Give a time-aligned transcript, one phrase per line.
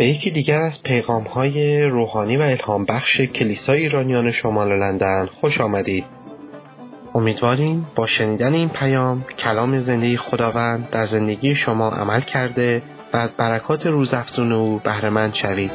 [0.00, 5.60] به یکی دیگر از پیغام های روحانی و الهام بخش کلیسای ایرانیان شمال لندن خوش
[5.60, 6.04] آمدید.
[7.14, 12.82] امیدواریم با شنیدن این پیام کلام زندگی خداوند در زندگی شما عمل کرده
[13.12, 15.72] و از برکات روزافزون او بهرهمند شوید.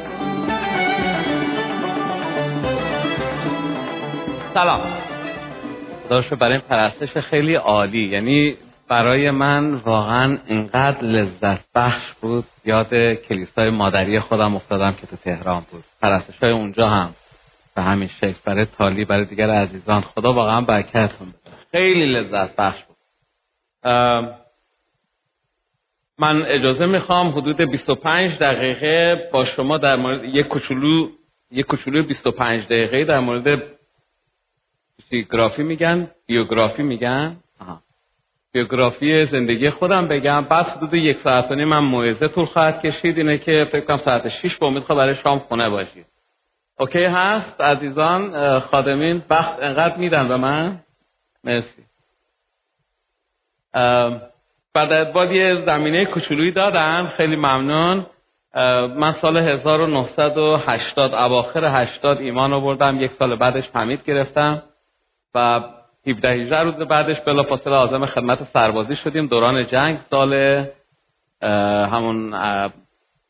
[4.54, 4.80] سلام.
[6.10, 8.56] داشت برای پرستش خیلی عالی یعنی
[8.88, 12.44] برای من واقعا اینقدر لذت بخش بود.
[12.64, 15.84] یاد کلیسای مادری خودم افتادم که تو تهران بود.
[16.02, 17.14] پرستش های اونجا هم.
[17.76, 20.00] به همین شکل برای تالی برای دیگر عزیزان.
[20.00, 21.56] خدا واقعا برکتتون بده.
[21.72, 22.96] خیلی لذت بخش بود.
[26.18, 31.08] من اجازه می‌خوام حدود 25 دقیقه با شما در مورد یک کوچولو
[31.50, 33.62] یک کوچولو 25 دقیقه در مورد
[35.32, 36.10] گرافی میگن.
[36.26, 37.36] بیوگرافی میگن.
[38.56, 40.40] بیوگرافی زندگی خودم بگم.
[40.40, 43.18] بعد حدود یک ساعت و نیم من موعظه طول خواهد کشید.
[43.18, 46.06] اینه که فکر کنم ساعت 6 با امید برای شام خونه باشید.
[46.78, 49.22] اوکی هست عزیزان خادمین.
[49.30, 50.78] وقت انقدر میدن به من؟
[51.44, 51.82] مرسی.
[54.74, 58.06] بعد باید یه زمینه کوچولویی دادم خیلی ممنون.
[58.96, 63.00] من سال 1980 اواخر 80 ایمان آوردم.
[63.00, 64.62] یک سال بعدش پمید گرفتم.
[65.34, 65.60] و
[66.06, 69.26] 17 18 روز بعدش بلافاصله عازم خدمت سربازی شدیم.
[69.26, 70.64] دوران جنگ سال
[71.92, 72.34] همون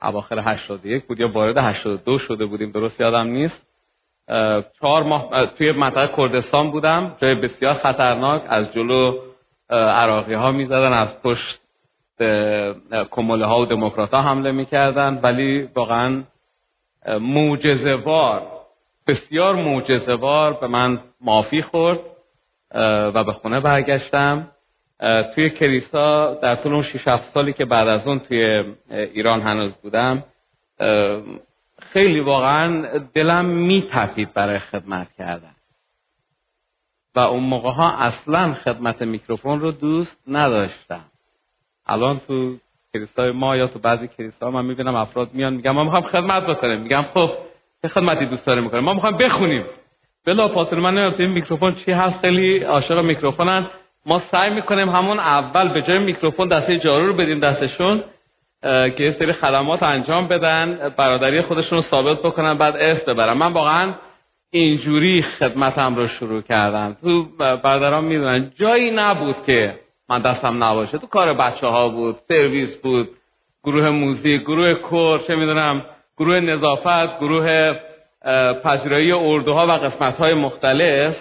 [0.03, 2.71] اواخر 81 بود یا وارد 82 شده بودیم.
[2.71, 3.67] درست یادم نیست.
[4.81, 7.17] چهار ماه توی منطقه کردستان بودم.
[7.23, 8.43] جای بسیار خطرناک.
[8.49, 9.19] از جلو
[9.71, 11.61] عراقی ها می‌زدن از پشت
[13.11, 15.21] کموله ها و دموکرات ها حمله می‌کردن.
[15.23, 16.23] ولی واقعا
[17.21, 18.43] موجزوار
[19.07, 22.01] بسیار موجزوار به من مافی خورد.
[22.75, 24.51] و به خونه برگشتم.
[25.35, 29.75] توی کلیسا در طول اون 6 7 سالی که بعد از اون توی ایران هنوز
[29.75, 30.25] بودم
[31.79, 35.55] خیلی واقعا دلم میتپید برای خدمت کردن.
[37.15, 41.05] و اون موقع ها اصلا خدمت میکروفون رو دوست نداشتم.
[41.87, 42.57] الان تو
[42.95, 46.81] کلیسای ما یا تو بعضی کلیسا من می‌بینم افراد میان میگم ما می‌خوام خدمت بکنیم.
[46.81, 47.31] میگم خب
[47.83, 49.65] چه خدمتی دوست داره می‌کنیم ما می‌خوام بخونیم.
[50.27, 53.67] بلا فاصله من نمی‌دونم این میکروفون چی هست خیلی عاشق میکروفونن
[54.07, 58.03] ما سعی می‌کنیم همون اول به جای میکروفون دسته جارو رو بدیم دستشون
[58.63, 63.39] که یه سری خدمات انجام بدن برادری خودشون رو ثابت بکنن بعد است ببرن.
[63.39, 63.95] من واقعا
[64.51, 69.75] اینجوری خدمتم رو شروع کردم تو برادران می‌دونن جایی نبود که
[70.11, 70.99] من دستم نباشه.
[70.99, 73.09] تو کار بچه ها بود سرویس بود
[73.65, 75.85] گروه موزیک گروه کور چه می‌دونم
[76.19, 77.73] گروه نظافت گروه
[78.65, 81.17] پذیرایی اردوها و قسمت های مختلف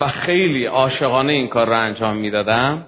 [0.00, 2.86] و خیلی عاشقانه این کار رو انجام می‌دادم.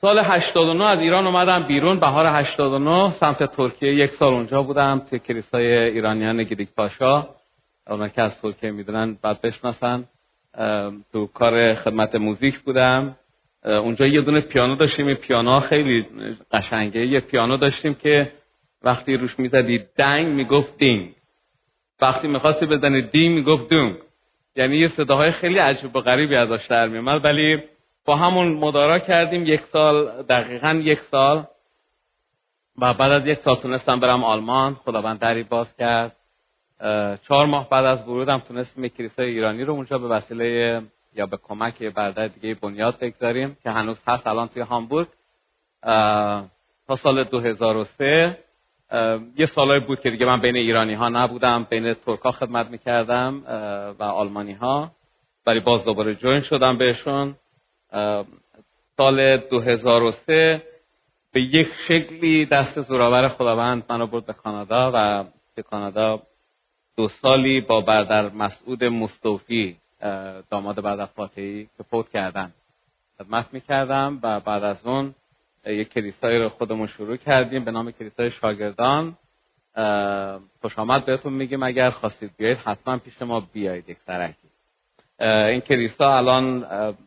[0.00, 2.00] سال 89 از ایران اومدم بیرون.
[2.00, 3.94] بهار 89 سمت ترکیه.
[3.94, 7.28] یک سال اونجا بودم توی کلیسای ایرانیان گریک پاشا.
[7.90, 10.04] اونا که از ترکیه می‌دونن بعد بشناسن.
[11.12, 13.16] تو کار خدمت موزیک بودم.
[13.64, 15.14] اونجا یه دونه پیانو داشتیم.
[15.14, 16.06] پیانو خیلی
[16.52, 17.06] قشنگه.
[17.06, 18.32] یه پیانو داشتیم که
[18.86, 21.14] وقتی روش می‌زدی دنگ می‌گفت دینگ
[22.00, 23.96] وقتی می‌خواستی بزنی دی می‌گفت دونگ
[24.56, 27.62] یعنی یه صداهای خیلی عجیب و غریبی ازش در میومد ولی
[28.04, 31.46] با همون مدارا کردیم یک سال دقیقا یک سال.
[32.78, 34.74] و بعد از یک سال تونستم برم آلمان.
[34.74, 36.16] خداوند دری باز کرد.
[37.28, 40.82] چهار ماه بعد از ورودم تونستیم کلیسای ایرانی رو اونجا به وسیله
[41.14, 45.08] یا به کمک برادر دیگه بنیاد بگذاریم که هنوز هست الان توی هامبورگ.
[46.86, 48.38] تا سال 2003
[49.36, 53.42] یه سالایی بود که دیگه من بین ایرانی ها نبودم بین ترکا خدمت می‌کردم
[53.98, 54.90] و آلمانی ها
[55.46, 57.34] ولی باز دوباره جوین شدم بهشون.
[58.96, 60.62] سال 2003
[61.32, 65.24] به یک شکلی دست زورآور خداوند منو برد به کانادا و
[65.54, 66.22] به کانادا
[66.96, 69.76] دو سالی با بردر مسعود مستوفی
[70.50, 72.52] داماد بردر فاتحی که فوت کردن
[73.18, 75.14] خدمت می‌کردم و بعد از اون
[75.66, 79.16] یک کلیسایی رو خودمون شروع کردیم به نام کلیسای شاگردان.
[80.60, 81.62] خوش آمد بهتون میگیم.
[81.62, 84.48] اگر خواستید بیایید حتما پیش ما بیایید یک سرکی
[85.20, 86.64] این کلیسا الان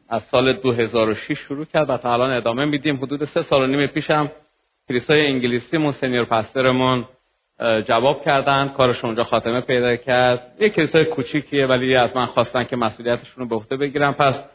[0.09, 2.95] از سال 2006 شروع کرد و تا الان ادامه میدیم.
[2.97, 4.31] حدود سه سال و نیم پیشم
[4.89, 7.06] کلیسای انگلیسی مون سنیور پسترمون
[7.59, 8.67] جواب کردن.
[8.67, 10.56] کارش اونجا خاتمه پیدا کرد.
[10.59, 14.13] یک کلیسای کوچیکیه ولی از من خواستن که مسئولیتشون رو به عهده بگیرم.
[14.13, 14.45] پس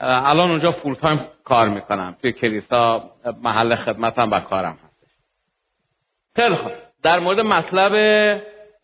[0.00, 2.16] الان اونجا full-time کار می‌کنم.
[2.22, 3.10] توی کلیسا
[3.42, 5.08] محل خدمتم و کارم هستش
[6.36, 6.72] خیلی خوب.
[7.02, 7.92] در مورد مطلب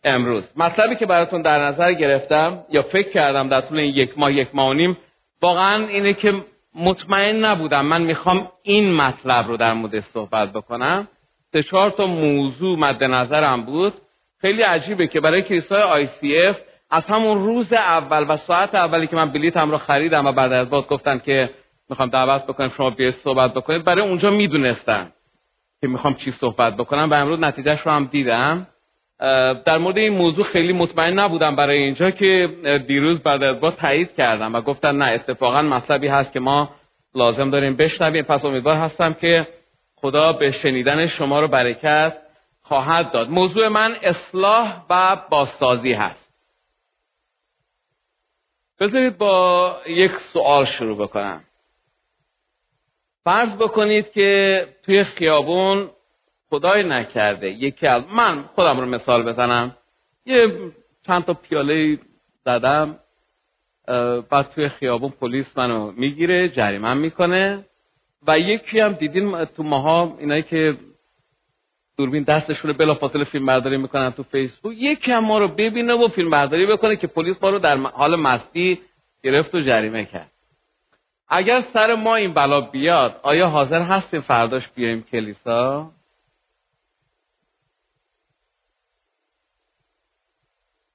[0.03, 0.53] امروز.
[0.57, 4.47] مطلبی که براتون در نظر گرفتم یا فکر کردم در طول این یک ماه یک
[4.53, 4.97] ماه و نیم
[5.41, 6.33] واقعا اینه که
[6.75, 7.85] مطمئن نبودم.
[7.85, 11.07] من می‌خوام این مطلب رو در مورد صحبت بکنم.
[11.51, 13.93] سه چهار تا موضوع مد نظرم بود.
[14.41, 16.59] خیلی عجیبه که برای کلیسای اف
[16.93, 20.69] از همون روز اول و ساعت اولی که من بلیتم رو خریدم و بعد از
[20.69, 21.49] باز گفتن که
[21.89, 25.11] می‌خوام دعوت بکنم شما بیاید صحبت بکنید برای اونجا می‌دونستن
[25.81, 28.67] که می‌خوام چی صحبت بکنم و امروز نتیجهش رو هم دیدم.
[29.65, 32.49] در مورد این موضوع خیلی مطمئن نبودم برای اینجا که
[32.87, 36.69] دیروز بعد از با تایید کردم و گفتن نه اتفاقا مطلبی هست که ما
[37.15, 38.23] لازم داریم بشنویم.
[38.23, 39.47] پس امیدوار هستم که
[39.95, 42.17] خدا به شنیدن شما رو برکت
[42.61, 43.29] خواهد داد.
[43.29, 46.22] موضوع من اصلاح و بازسازی هست.
[48.83, 51.43] بذارید با یک سوال شروع بکنم.
[53.23, 55.89] فرض بکنید که توی خیابون
[56.49, 57.49] خدای نکرده.
[57.49, 59.75] یکی از من خودم رو مثال بزنم.
[60.25, 60.71] یه
[61.07, 61.99] چند تا پیاله
[62.45, 62.99] زدم
[64.31, 67.65] بعد توی خیابون پلیس منو می‌گیره جریمه می‌کنه.
[68.27, 70.77] و یکی هم دیدین تو ماها اینایی که
[71.97, 74.75] دوربین دستشون رو بلافاصله فیلم برداری می‌کنن تو فیسبوک.
[74.77, 78.15] یکی هم ما رو ببینه و فیلم برداری بکنه که پلیس ما رو در حال
[78.15, 78.81] مستی
[79.23, 80.31] گرفت و جریمه کرد.
[81.27, 85.91] اگر سر ما این بلا بیاد آیا حاضر هستیم فرداش بیایم کلیسا؟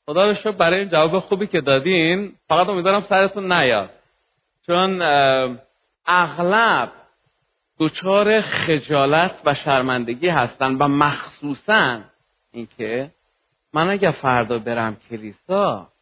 [0.06, 3.90] خدا رو شکر برای این جواب خوبی که دادین فقط امیدوارم سرتون نیاد.
[4.66, 5.02] چون
[6.06, 6.92] اغلب
[7.78, 12.00] دچار خجالت و شرمندگی هستن و مخصوصا
[12.52, 13.10] اینکه
[13.72, 15.92] من اگر فردا برم کلیسا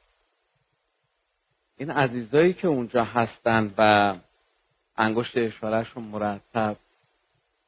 [1.76, 4.14] این عزیزایی که اونجا هستن و
[4.96, 6.76] انگشت اشارهشون مرتب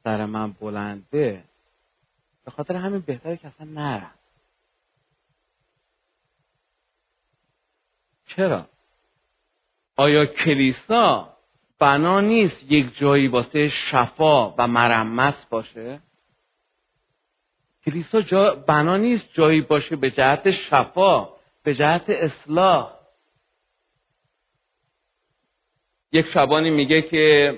[0.03, 1.43] سر من بلنده
[2.45, 4.13] به خاطر همین بهتره که اصلا نرم
[8.25, 8.65] چرا؟
[9.95, 11.38] آیا کلیسا
[11.79, 15.99] بنا نیست یک جایی واسه شفا و مرمت باشه؟
[17.85, 21.29] کلیسا جا بنا نیست جایی باشه به جهت شفا
[21.63, 22.91] به جهت اصلاح.
[26.11, 27.55] یک شبانی میگه که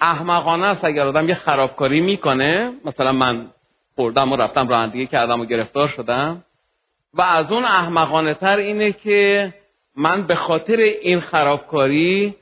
[0.00, 2.72] احمقانه است اگر آدم یه خرابکاری می‌کنه.
[2.84, 3.50] مثلا من
[3.94, 6.44] خوردم و رفتم رانندگی کردم و گرفتار شدم.
[7.14, 9.54] و از اون احمقانه تر اینه که
[9.96, 12.34] من به خاطر این خرابکاری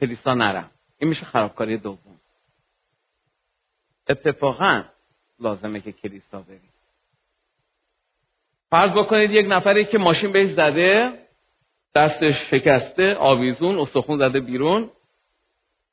[0.00, 0.70] کلیسا نرم.
[0.98, 2.20] این میشه خرابکاری دوم.
[4.08, 4.84] اتفاقا
[5.40, 6.72] لازمه که کلیسا بریم.
[8.70, 11.18] فرض بکنید یک نفری که ماشین بهش زده
[11.94, 14.90] دستش شکسته آویزون استخون زده بیرون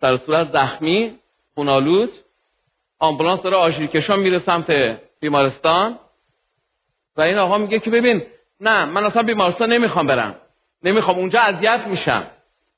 [0.02, 1.20] در صورت زخمی
[1.56, 2.10] خونالود
[3.00, 4.68] آمبولانس داره آشیرکشان میره سمت
[5.20, 6.00] بیمارستان
[7.18, 8.24] و این آقا میگه که ببین
[8.60, 10.36] نه من اصلا بیمارستان نمی‌خوام برم.
[10.84, 12.28] نمی‌خوام اونجا اذیت میشم.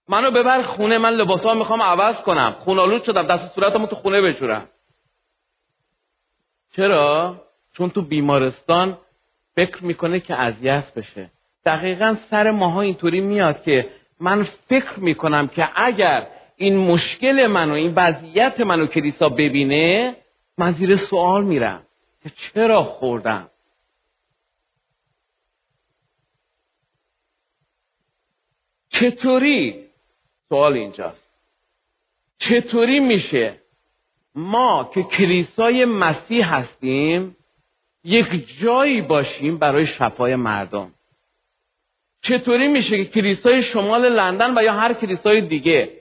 [0.09, 2.55] منو ببر خونه من لباسا می‌خوام عوض کنم.
[2.59, 4.69] خونالود شدم دست صورتمو تو خونه بجورم.
[6.75, 7.35] چرا؟
[7.73, 8.97] چون تو بیمارستان
[9.55, 11.29] فکر می‌کنه که اذیت بشه.
[11.65, 13.89] دقیقا سر ماها اینطوری میاد که
[14.19, 20.15] من فکر می‌کنم که اگر این مشکل منو این وضعیت منو کلیسا ببینه
[20.57, 21.83] من زیر سوال میرم.
[22.23, 23.49] که چرا خوردم؟
[28.99, 29.89] چطوری؟
[30.49, 31.31] سوال اینجاست.
[32.37, 33.61] چطوری میشه
[34.35, 37.37] ما که کلیسای مسیح هستیم
[38.03, 40.93] یک جایی باشیم برای شفای مردم؟
[42.21, 45.93] چطوری میشه که کلیسای شمال لندن و یا هر کلیسای دیگه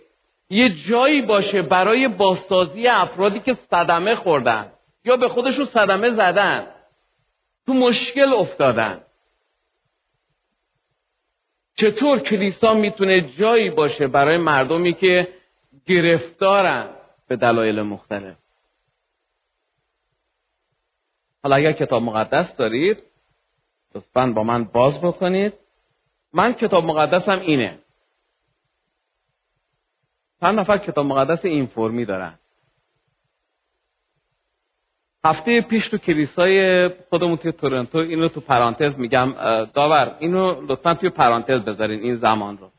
[0.50, 4.72] یه جایی باشه برای بازسازی افرادی که صدمه خوردن
[5.04, 6.66] یا به خودشون صدمه زدن
[7.66, 9.05] تو مشکل افتادن؟
[11.76, 15.28] چطور کلیسا می‌تونه جایی باشه برای مردمی که
[15.86, 16.90] گرفتارن
[17.28, 18.36] به دلایل مختلف؟
[21.42, 23.02] حالا اگر کتاب مقدس دارید
[23.94, 25.52] لطفا با من باز بکنید.
[26.32, 27.78] من کتاب مقدسم اینه.
[30.40, 32.38] چند نفر کتاب مقدس این فرمی دارن؟
[35.26, 39.34] هفته پیش تو کلیسای خودمون توی تورنتو اینو تو پرانتز میگم
[39.74, 42.70] داور اینو لطفا توی پرانتز بذارین این زمان رو.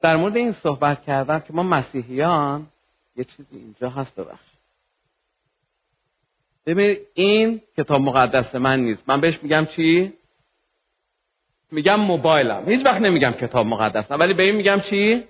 [0.00, 2.66] در مورد این صحبت کردم که ما مسیحیان
[3.16, 4.48] یه چیزی اینجا هست ببخش
[6.66, 9.08] ببین این کتاب مقدس من نیست.
[9.08, 10.12] من بهش میگم چی؟
[11.72, 12.68] میگم موبایلم.
[12.68, 15.24] هیچ وقت نمیگم کتاب مقدسم ولی به این میگم چی؟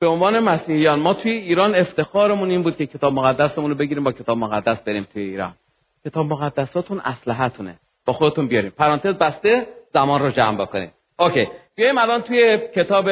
[0.00, 4.12] به عنوان مسیحیان ما توی ایران افتخارمون این بود که کتاب مقدسمون رو بگیریم با
[4.12, 5.54] کتاب مقدس بریم توی ایران.
[6.04, 8.70] کتاب مقدساتون اسلحتونه با خودتون بیاریم.
[8.70, 10.92] پرانتز بسته زمان رو جمع بکنیم.
[11.18, 11.48] اوکی.
[11.74, 13.08] بیایم الان توی کتاب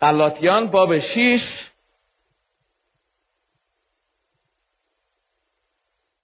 [0.00, 1.70] قلاتیان باب 6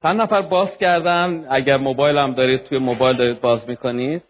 [0.03, 4.23] چند نفر باز کردن؟ اگر موبایل هم دارید توی موبایل دارید باز می‌کنید.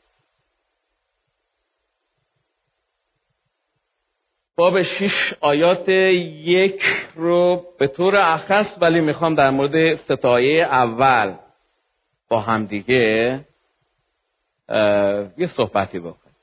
[4.58, 6.82] باب شش آیات یک
[7.14, 11.34] رو به طور اخص ولی می‌خوام در مورد ستایه اول
[12.28, 13.40] با همدیگه
[15.38, 16.36] یه صحبتی بکنیم.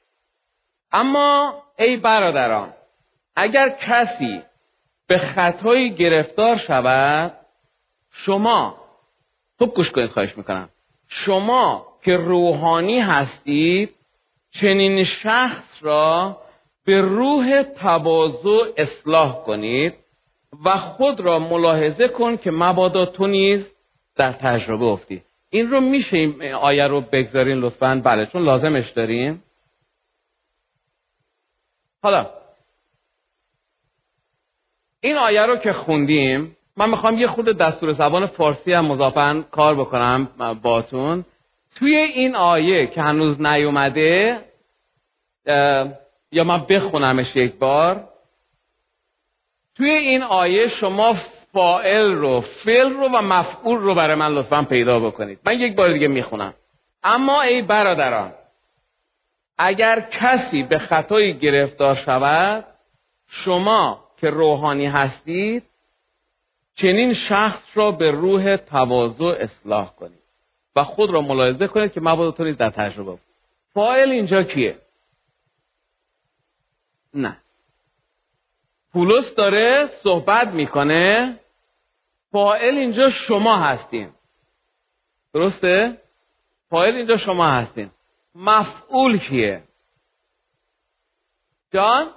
[0.92, 2.74] اما ای برادران
[3.36, 4.42] اگر کسی
[5.08, 7.38] به خطایی گرفتار شود
[8.12, 8.78] شما
[9.58, 10.70] خوب گوش کنید خواهش می‌کنم.
[11.08, 13.96] شما که روحانی هستید
[14.52, 16.38] چنین شخص را
[16.86, 19.94] به روح تواضع اصلاح کنید
[20.66, 23.76] و خود را ملاحظه کن که مبادا تو نیز
[24.16, 25.24] در تجربه افتی.
[25.50, 28.02] این رو میشه این آیه رو بگذارین لطفا.
[28.06, 29.44] بله چون لازمش داریم.
[32.04, 32.30] حالا
[35.02, 39.76] این آیه رو که خوندیم من می‌خوام یه خود دستور زبان فارسی هم مضافن کار
[39.76, 40.30] بکنم
[40.64, 41.26] باتون
[41.76, 44.42] توی این آیه که هنوز نیومده
[46.34, 48.10] یا من بخونمش یک بار؟
[49.76, 51.14] توی این آیه شما
[51.54, 55.40] فائل رو فعل رو و مفعول رو برای من لطفا پیدا بکنید.
[55.46, 56.54] من یک بار دیگه می‌خونم.
[57.04, 58.34] اما ای برادران
[59.58, 62.66] اگر کسی به خطایی گرفتار شود
[63.28, 65.64] شما که روحانی هستید
[66.76, 70.24] چنین شخص را به روح تواضع اصلاح کنید
[70.76, 73.18] و خود را ملاحظه کنید که مبادا در تجربه
[73.74, 74.76] فایل اینجا کیه؟
[77.14, 77.38] نه
[78.94, 81.40] پولس داره صحبت می‌کنه
[82.32, 84.14] فائل اینجا شما هستین
[85.34, 85.98] درسته؟
[86.70, 87.92] فائل اینجا شما هستین
[88.36, 89.64] مفعول کیه؟
[91.72, 92.10] جان؟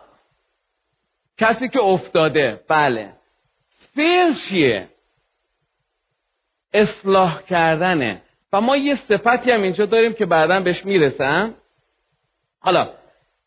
[1.39, 3.13] کسی که افتاده بله
[3.95, 4.89] فعل چیه؟
[6.73, 8.23] اصلاح کردنه
[8.53, 11.55] و ما یه صفتی هم اینجا داریم که بعدا بهش می‌رسم
[12.61, 12.95] حالا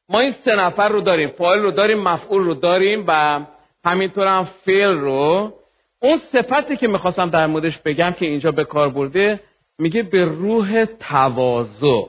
[0.10, 3.46] ما این سه نفر رو داریم فاعل رو داریم مفعول رو داریم و
[3.86, 5.54] همینطور هم فعل رو.
[6.02, 9.40] اون صفتی که می‌خواستم در موردش بگم که اینجا به کار برده
[9.80, 12.06] میگه به روح تواضع.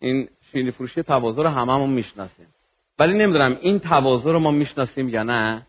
[0.00, 2.46] این شیرینی فروشی تواضع رو هممون می‌شناسیم.
[2.98, 5.66] ولی نمی‌دونم این تواضع رو ما می‌شناسیم یا نه.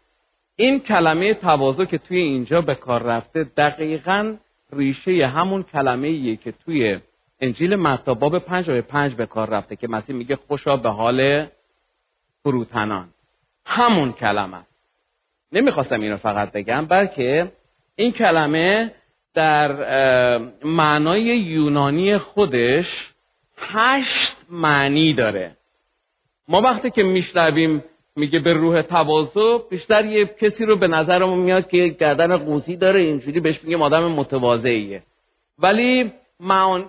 [0.55, 4.35] این کلمه تواضع که توی اینجا به کار رفته دقیقا
[4.73, 6.99] ریشه همون کلمه که توی
[7.43, 11.47] انجیل متی باب پنج آیه پنج به کار رفته که مسیح میگه خوشا به حال
[12.43, 13.07] فروتنان.
[13.65, 14.65] همون کلمه
[15.51, 17.51] نمی‌خواستم این رو فقط بگم بلکه
[17.95, 18.91] این کلمه
[19.33, 19.71] در
[20.63, 23.13] معنای یونانی خودش
[23.57, 25.57] هشت معنی داره.
[26.47, 27.83] ما وقتی که میشنویم
[28.15, 32.99] میگه به روح تواضع بیشتر یه کسی رو به نظرمون میاد که گردن قوسی داره
[32.99, 35.03] اینجوری بهش میگه آدم متواضعیه.
[35.59, 36.11] ولی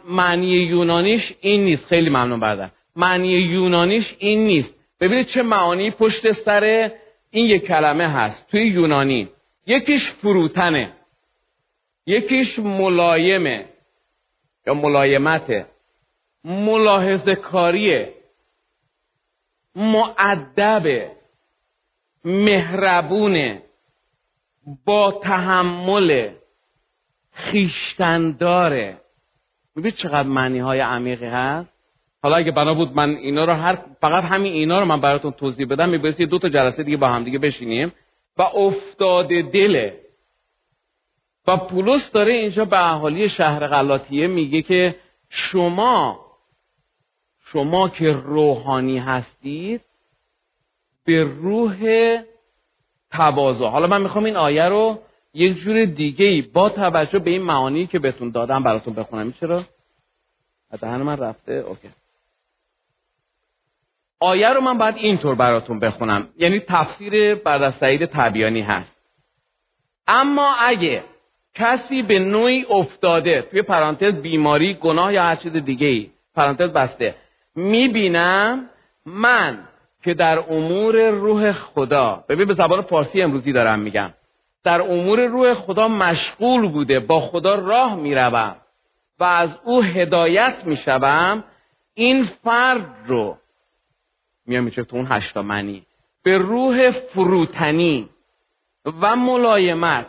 [0.08, 1.86] معنی یونانیش این نیست.
[1.86, 4.80] خیلی ممنون بردم معنی یونانیش این نیست.
[5.00, 6.90] ببینید چه معانی پشت سر
[7.30, 8.50] این یک کلمه هست.
[8.50, 9.28] توی یونانی.
[9.66, 10.92] یکیش فروتنه.
[12.06, 13.68] یکیش ملایمه.
[14.66, 15.66] یا ملایمته.
[16.44, 18.14] ملاحظه کاریه
[19.76, 21.10] معدبه
[22.24, 23.62] مهربونه.
[24.86, 26.30] با تحمل
[27.32, 29.03] خیشتنداره.
[29.76, 31.74] می‌بینید چقدر معنی های عمیقی هست؟
[32.22, 35.66] حالا اگه بنا بود من اینا رو هر فقط همین اینا رو من براتون توضیح
[35.66, 37.92] بدم میبایستی دو تا جلسه دیگه با هم دیگه بشینیم.
[38.38, 40.00] و افتاده دله
[41.46, 44.96] و پولس داره اینجا به اهالی شهر غلاطیه میگه که
[45.28, 46.20] شما
[47.40, 49.80] شما که روحانی هستید
[51.04, 51.78] به روح
[53.10, 53.66] تواضع.
[53.66, 54.98] حالا من می‌خوام این آیه رو
[55.34, 59.32] یک جور دیگه ای با توجه به این معانی که بهتون دادم براتون بخونم.
[59.32, 59.64] چرا؟
[60.80, 61.88] دهن من رفته؟ اوکی.
[64.20, 66.28] آیه رو من باید اینطور براتون بخونم.
[66.38, 69.00] یعنی تفسیر بعد از سعید تبیانی هست.
[70.06, 71.04] اما اگه
[71.54, 77.14] کسی به نوعی افتاده توی پرانتز بیماری گناه یا هر چیز دیگه ای پرانتز بسته
[77.54, 78.70] می‌بینم
[79.06, 79.68] من
[80.02, 84.10] که در امور روح خدا ببین به زبان فارسی امروزی دارم میگم.
[84.64, 88.56] در امور روح خدا مشغول بوده با خدا راه می‌روم
[89.18, 91.44] و از او هدایت می‌شوم.
[91.94, 93.36] این فرد رو
[94.46, 95.86] میام میشه تو اون هشتا منی؟
[96.22, 98.08] به روح فروتنی
[98.84, 100.06] و ملایمت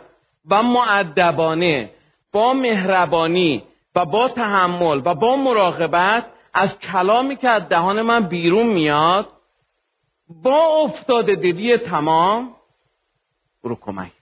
[0.50, 1.90] و معدبانه
[2.32, 3.62] با مهربانی
[3.94, 9.32] و با تحمل و با مراقبت از کلامی که از دهان من بیرون میاد
[10.28, 12.54] با افتاده دیدی تمام
[13.62, 14.12] رو کمک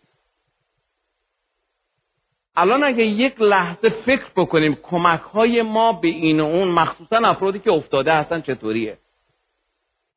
[2.57, 7.59] الان اگه یک لحظه فکر بکنیم کمک های ما به این و اون مخصوصا افرادی
[7.59, 8.99] که افتاده هستن چطوریه؟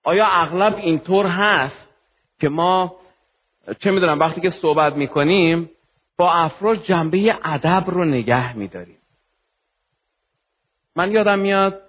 [0.03, 1.89] آیا اغلب اینطور هست
[2.39, 2.95] که ما
[3.79, 5.69] چه می‌دونم وقتی که صحبت می‌کنیم
[6.17, 8.97] با افراد جنبه ادب رو نگه میداریم؟
[10.95, 11.81] من یادم میاد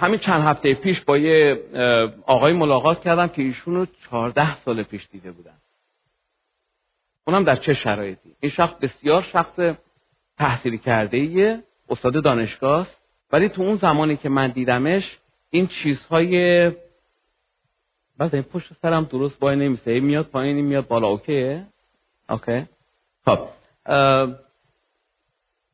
[0.00, 1.62] همین چند هفته پیش با یه
[2.26, 5.57] آقای ملاقات کردم که ایشون رو چهارده سال پیش دیده بودن.
[7.28, 9.76] اونم در چه شرایطی؟ این شخص بسیار شخص
[10.38, 15.18] تحصیلی کرده ایه استاد دانشگاه است ولی تو اون زمانی که من دیدمش
[15.50, 16.72] این چیزهای
[18.18, 20.00] بعد این پشت سرم درست وای نمیسه.
[20.00, 21.08] میاد پایین میاد بالا.
[21.08, 21.66] اوکیه
[22.30, 22.66] اوکی.
[23.24, 23.38] خب.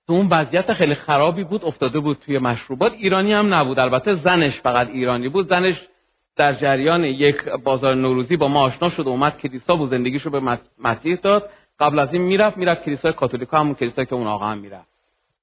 [0.07, 2.93] تو اون وضعیت خیلی خرابی بود افتاده بود توی مشروبات.
[2.93, 3.79] ایرانی هم نبود.
[3.79, 5.49] البته زنش فقط ایرانی بود.
[5.49, 5.89] زنش
[6.37, 10.59] در جریان یک بازار نوروزی با ما آشنا شد و اومد کلیسا بود زندگیشو به
[10.79, 11.51] مسیح داد.
[11.81, 14.89] قبل از این می‌رفت می‌رفت کلیسای کاتولیکا همون کلیسا که اون آقا هم می‌رفت.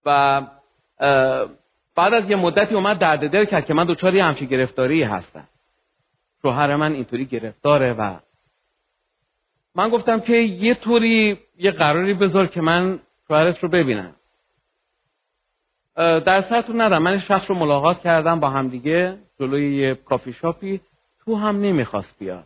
[0.06, 0.42] و
[1.96, 5.48] بعد از یه مدتی اومد درد دل کرد که من دوچاری همچی گرفتاری هستم.
[6.42, 8.16] شوهر من اینطوری گرفتاره و
[9.76, 14.16] من گفتم که یه طوری یه قراری بذار که من شوهرت رو ببینم.
[15.96, 17.04] در سرتون ندارم.
[17.04, 20.82] من شخص رو ملاقات کردم با همدیگه جلوی یه کافی شاپی.
[21.26, 22.46] تو هم نمی‌خواست بیاد.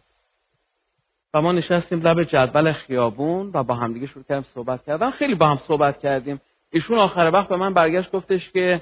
[1.33, 5.11] و ما نشستیم لب جدول خیابون و با همدیگه شروع کردیم صحبت کردن.
[5.11, 6.41] خیلی با هم صحبت کردیم.
[6.71, 8.81] ایشون آخر وقت به من برگشت گفتش که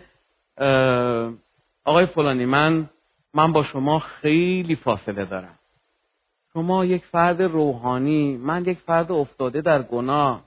[1.85, 2.89] آقای فلانی من
[3.33, 5.59] من با شما خیلی فاصله دارم.
[6.53, 10.43] شما یک فرد روحانی من یک فرد افتاده در گناه.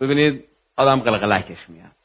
[0.00, 0.44] ببینید
[0.76, 1.95] آدم قلقلکش میاد.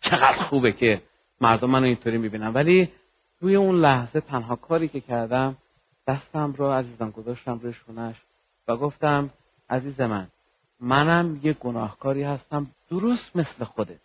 [0.00, 1.02] چقدر خوبه که
[1.40, 2.48] مردم منو اینطوری می‌بینن.
[2.48, 2.92] ولی
[3.40, 5.56] توی اون لحظه تنها کاری که کردم
[6.06, 8.16] دستم رو عزیزم گذاشتم روی شونش
[8.68, 9.30] و گفتم
[9.70, 10.28] عزیز من
[10.80, 14.00] منم یه گناهکاری هستم درست مثل خودت.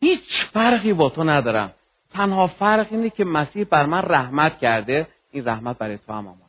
[0.00, 1.72] هیچ فرقی با تو ندارم.
[2.10, 6.42] تنها فرق اینه که مسیح بر من رحمت کرده این رحمت برای تو هم آماده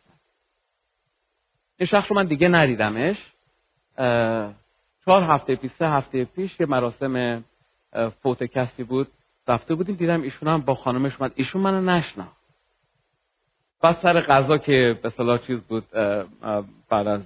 [1.77, 3.17] این شخص رو من دیگه ندیدمش.
[5.05, 7.43] چهار هفته پیش سه هفته پیش یه مراسم
[8.21, 9.07] فوت کسی بود
[9.47, 11.31] رفته بودیم دیدم ایشون هم با خانمش اومد.
[11.35, 12.27] ایشون منو نشنا
[13.81, 15.91] بعد سر غذا که به صلاح چیز بود
[16.89, 17.21] بعد از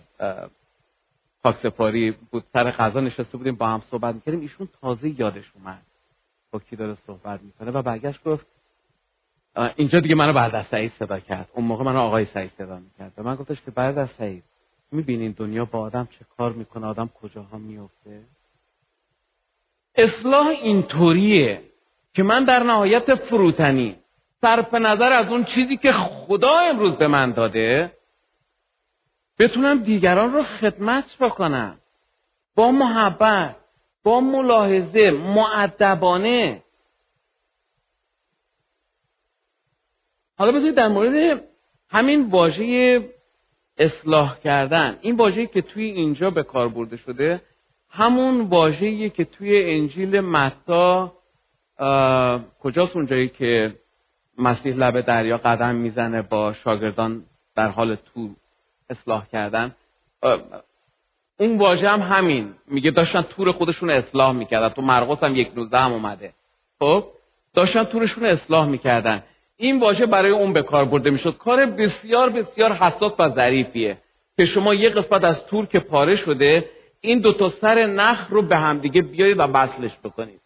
[1.43, 4.41] خاکسپاری بود سر غذا نشسته بودیم با هم صحبت می‌کردیم.
[4.41, 5.81] ایشون تازه یادش اومد
[6.51, 8.45] با کی داره صحبت می‌کنه و برگشت گفت
[9.75, 11.49] اینجا دیگه منو بعد از سعید صدا کرد.
[11.53, 13.13] اون موقع منو آقای سعید صدا می‌کرد.
[13.17, 14.43] و من گفتش که بعد از سعید
[14.91, 18.23] می‌بینین دنیا با آدم چه کار می‌کنه آدم کجاها میفته
[19.97, 21.61] اصلاح اینطوریه
[22.13, 23.95] که من در نهایت فروتنی.
[24.41, 27.91] صرف نظر از اون چیزی که خدا امروز به من داده
[29.39, 31.79] بتونم دیگران رو خدمت بکنم.
[32.55, 33.55] با محبت
[34.03, 36.63] با ملاحظه معدبانه
[40.37, 41.43] حالا بذارید در مورد
[41.89, 43.09] همین واژه
[43.77, 44.99] اصلاح کردن.
[45.01, 47.41] این واژه‌ای که توی اینجا به کار برده شده
[47.89, 51.13] همون واژه‌ای که توی انجیل متا
[52.59, 53.75] کجاست اونجایی که
[54.37, 58.29] مسیح لب دریا قدم می‌زنه با شاگردان در حال تور
[58.89, 59.75] اصلاح کردن؟
[61.39, 62.53] اون واژه هم همین.
[62.67, 64.69] میگه داشتن تور خودشون اصلاح می‌کردن.
[64.69, 66.33] تو مرقس هم یک نوزده هم اومده.
[66.79, 67.05] خب؟
[67.53, 69.23] داشتن تورشون اصلاح می‌کردن.
[69.57, 71.37] این واژه برای اون به کار برده می‌شد.
[71.37, 73.97] کار بسیار بسیار حساس و ظریفیه
[74.37, 76.69] که شما یه قسمت از تور که پاره شده
[77.01, 80.41] این دو تا سر نخ رو به همدیگه بیارید و وصلش بکنید.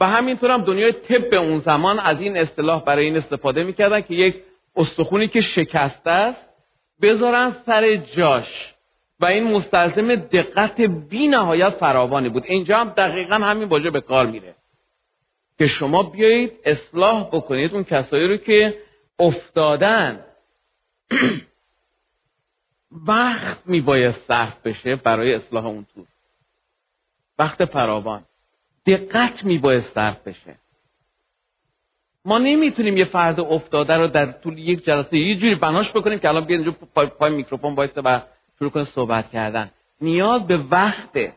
[0.00, 4.14] و همینطور هم دنیای طب اون زمان از این اصطلاح برای این استفاده می‌کردن که
[4.14, 4.42] یک
[4.76, 6.50] استخونی که شکسته است
[7.02, 8.74] بذارن سر جاش.
[9.20, 12.42] و این مستلزم دقت بی نهایت فراوانی بود.
[12.46, 14.54] اینجا هم دقیقا همین واژه به کار میره.
[15.58, 18.78] که شما بیایید اصلاح بکنید اون کسایی رو که
[19.18, 20.24] افتادن.
[23.06, 26.06] وقت میباید صرف بشه برای اصلاح اون طور
[27.38, 28.24] وقت فراوان.
[28.86, 30.58] دقت میباید صرف بشه.
[32.24, 36.28] ما نمی‌تونیم یه فرد افتاده رو در طول یک جلسه یه جوری بناش بکنیم که
[36.28, 38.20] الان بیاد اینجا پای, پای میکروفون بایسته و
[38.58, 39.70] شروع کنه صحبت کردن.
[40.00, 41.32] نیاز به وقته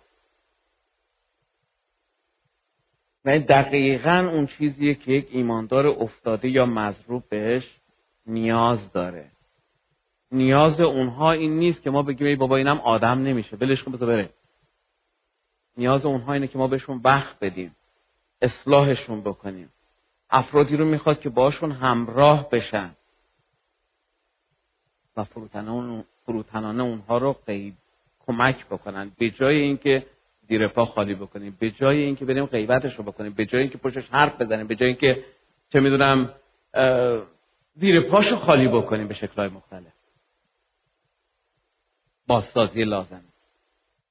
[3.25, 7.79] و دقیقا اون چیزیه که یک ایماندار افتاده یا مضروب بهش
[8.27, 9.31] نیاز داره.
[10.31, 13.55] نیاز اونها این نیست که ما بگیم ای بابا اینم آدم نمیشه.
[13.55, 14.29] بلش کن بذار بره.
[15.77, 17.75] نیاز اونها اینه که ما بهشون وقت بدیم
[18.41, 19.69] اصلاحشون بکنیم.
[20.29, 22.91] افرادی رو می‌خواد که باشون همراه بشن.
[25.17, 25.23] و
[26.25, 27.77] فروتنانه اونها رو قید
[28.19, 29.11] کمک بکنن.
[29.17, 30.05] به جای اینکه
[30.47, 34.09] زیر پا خالی بکنیم به جای اینکه بریم غیبتش رو بکنیم به جای اینکه پشتش
[34.09, 35.25] حرف بزنیم به جای اینکه
[35.73, 36.33] چه می‌دونم
[37.75, 39.93] زیر پاشو خالی بکنیم به شکلهای مختلف.
[42.29, 43.21] بازسازی لازم.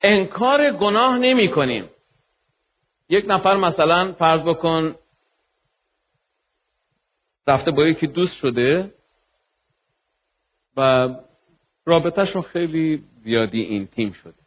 [0.03, 1.91] انکار گناه نمی کنیم.
[3.09, 4.95] یک نفر مثلا فرض بکن
[7.47, 8.95] رفته با یکی دوست شده
[10.77, 11.09] و
[11.85, 14.43] رابطهشون خیلی زیادی اینتیم شده.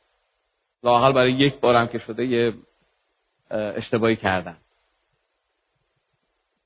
[0.83, 2.53] لاقل برای یک بارم که شده یه
[3.51, 4.57] اشتباهی کردن.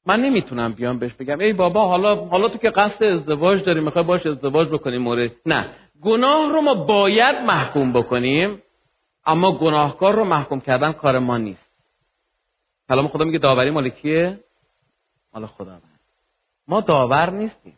[0.05, 4.03] من نمی‌تونم بیام بهش بگم ای بابا حالا حالا تو که قصد ازدواج داری می‌خوای
[4.03, 5.84] باش ازدواج بکنیم مورد؟ نه.
[6.01, 8.61] گناه رو ما باید محکوم بکنیم
[9.25, 11.71] اما گناهکار رو محکوم کردن کار ما نیست.
[12.89, 14.39] کلام خدا میگه داوری مال کیه؟
[15.33, 15.81] مال خدا.
[16.67, 17.77] ما داور نیستیم.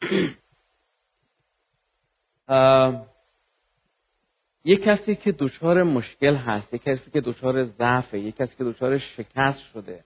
[4.64, 8.98] یک کسی که دچار مشکل هست یک کسی که دچار ضعفه یک کسی که دچار
[8.98, 10.04] شکست شده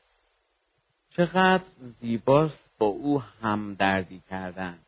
[1.19, 1.65] چقدر
[2.01, 4.79] زیباست با او همدردی کردن.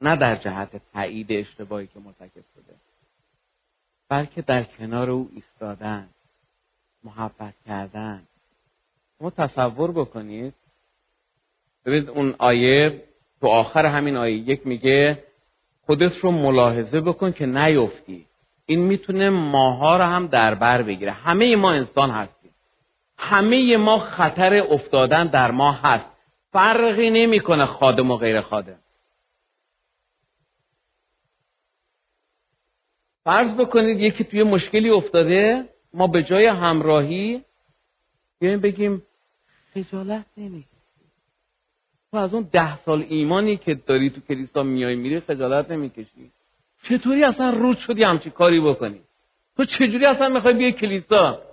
[0.00, 2.74] نه در جهت تایید اشتباهی که مرتکب شده.
[4.08, 6.08] بلکه در کنار او ایستادن
[7.04, 8.22] محبت کردن.
[9.18, 10.54] شما تصور بکنید.
[11.86, 13.02] ببینید اون آیه
[13.40, 15.24] تو آخر همین آیه یک میگه
[15.86, 18.26] خودت رو ملاحظه بکن که نیفتی.
[18.66, 21.12] این می‌تونه ماها رو هم در بر بگیره.
[21.12, 22.41] همه ما انسان هستیم.
[23.22, 26.08] همه ما خطر افتادن در ما هست.
[26.52, 28.78] فرقی نمی‌کنه خادم و غیر خادم.
[33.24, 37.44] فرض بکنید یکی توی مشکلی افتاده ما به جای همراهی
[38.40, 39.02] بیایم بگیم
[39.74, 40.66] خجالت نمیگی
[42.10, 46.30] تو از اون ده سال ایمانی که داری تو کلیسا میای میری خجالت نمی‌کشی
[46.82, 49.00] چطوری اصلا رود شدی همچی کاری بکنی؟
[49.56, 51.51] تو چجوری اصلا می‌خوای بیای کلیسا؟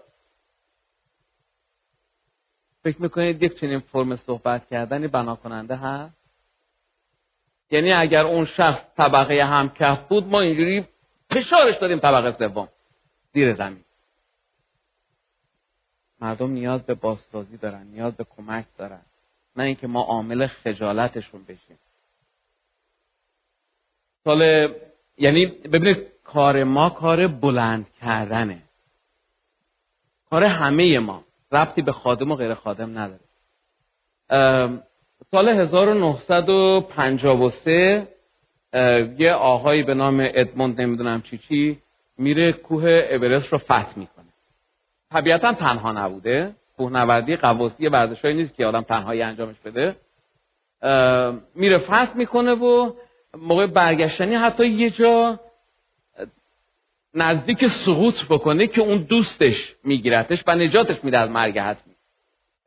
[2.83, 6.19] فکر می‌کنید یک چنین فرم صحبت کردنی بنا کننده هست؟
[7.71, 10.87] یعنی اگر اون شخص طبقه همکف بود ما اینجوری
[11.29, 12.67] فشارش دادیم طبقه سوم
[13.33, 13.83] زیر زمین.
[16.21, 19.01] مردم نیاز به بازسازی دارن نیاز به کمک دارن.
[19.55, 21.79] نه اینکه ما عامل خجالتشون بشیم.
[24.23, 24.41] سال
[25.17, 28.61] یعنی ببینید کار ما کار بلند کردنه.
[30.29, 31.23] کار همه ما.
[31.51, 33.19] ربطی به خادم و غیر خادم نداره.
[35.31, 38.07] سال 1953
[39.17, 41.79] یه آقایی به نام ادموند نمی‌دونم چی چی
[42.17, 44.25] میره کوه اورست رو فتح می‌کنه.
[45.11, 46.55] طبیعتا تنها نبوده.
[46.77, 49.95] کوهنوردی قواسی ورزشایی نیست که آدم تنهایی انجامش بده.
[51.55, 52.91] میره فتح می‌کنه و
[53.37, 55.39] موقع برگشتنی حتی یه جا
[57.13, 61.93] نزدیک سقوط بکنه که اون دوستش میگیرتش و نجاتش میده از مرگ حتمی.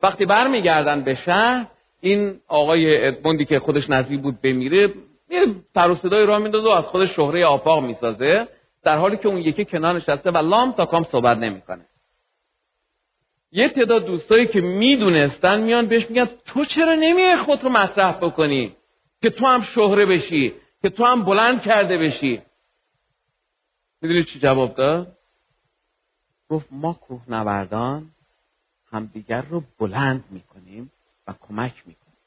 [0.03, 1.67] وقتی برمیگردن به شهر
[2.01, 4.93] این آقای ادموندی که خودش نزدیک بود بمیره
[5.29, 8.47] یه سر صدای راه میندازه و از خودش شهره آفاق می‌سازه
[8.83, 11.85] در حالی که اون یکی کنار نشسته و لام تا کام صحبت نمی‌کنه.
[13.51, 18.75] یه تعداد دوستایی که می‌دونستن میان بهش میگن تو چرا نمیای خود رو مطرح بکنی؟
[19.21, 22.41] که تو هم شهره بشی که تو هم بلند کرده بشی.
[24.03, 25.17] می‌دونی چی جواب داد؟
[26.49, 28.09] گفت ما کوهنوردان
[28.91, 30.91] همدیگر رو بلند می‌کنیم
[31.27, 32.17] و کمک می‌کنیم.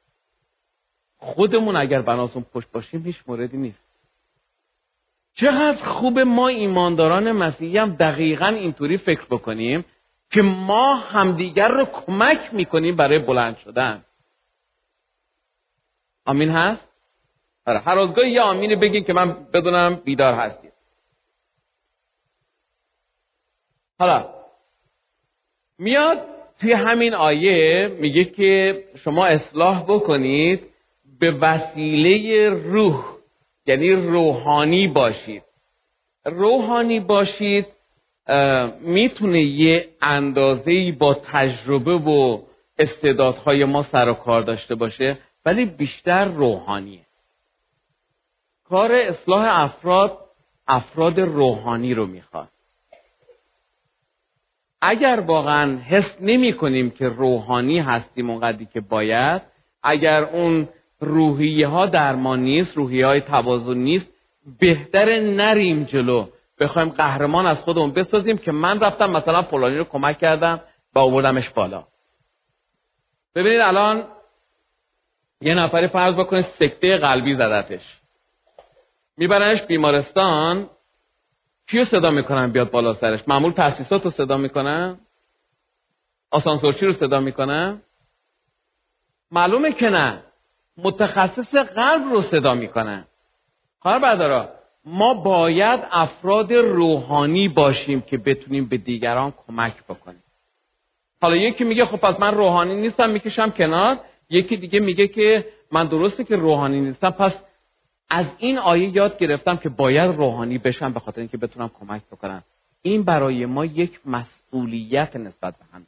[1.17, 3.79] خودمون اگر بناسون پشت باشیم هیچ موردی نیست.
[5.35, 9.85] چقدر خوب ما ایمانداران مسیحی هم دقیقا اینطوری فکر بکنیم
[10.31, 14.05] که ما همدیگر رو کمک می‌کنیم برای بلند شدن.
[16.25, 16.89] آمین هست؟
[17.67, 20.73] آره هر روزگاه یه آمینی بگین که من بدونم بیدار هستید.
[23.99, 24.29] حالا
[25.79, 26.19] میاد
[26.61, 30.61] توی همین آیه میگه که شما اصلاح بکنید
[31.21, 33.05] به وسیله روح
[33.67, 35.43] یعنی روحانی باشید.
[36.25, 37.67] روحانی باشید
[38.81, 42.43] می‌تونه یه اندازه با تجربه و
[42.79, 47.07] استعدادهای ما سر و کار داشته باشه ولی بیشتر روحانیه.
[48.65, 50.19] کار اصلاح افراد
[50.69, 52.49] افراد روحانی رو می‌خواد.
[54.81, 59.43] اگر واقعا حس نمی کنیم که روحانی هستیم اونقدری که باید
[59.83, 60.69] اگر اون
[61.01, 64.09] روحیه ها در ما نیست روحیه های توازن نیست
[64.61, 66.27] بهتر نریم جلو.
[66.61, 70.61] بخوایم قهرمان از خودمون بسازیم که من رفتم مثلا فلانی رو کمک کردم
[70.95, 71.85] و آوردمش بالا.
[73.35, 74.05] ببینید الان
[75.41, 78.01] یه نفری فرض بکنه سکته قلبی زدتش.
[79.17, 80.71] میبرنش بیمارستان
[81.69, 84.99] کیو صدا می‌کنن بیاد بالا سرش؟ معمول تاسیسات رو صدا می‌کنن؟
[86.31, 87.83] آسانسورچی رو صدا می‌کنن؟
[89.31, 90.23] معلومه که نه.
[90.77, 93.05] متخصص قلب رو صدا می‌کنن.
[93.79, 94.49] خواهر بردارا
[94.85, 100.23] ما باید افراد روحانی باشیم که بتونیم به دیگران کمک بکنیم.
[101.23, 103.99] حالا یکی میگه خب پس من روحانی نیستم می‌کشم کنار.
[104.31, 107.37] یکی دیگه میگه که من درسته که روحانی نیستم پس
[108.09, 112.45] از این آیه یاد گرفتم که باید روحانی بشم به خاطر اینکه بتونم کمک بکنم.
[112.83, 115.87] این برای ما یک مسئولیت نسبت به هم.